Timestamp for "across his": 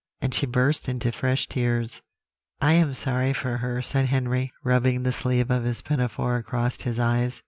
6.37-6.97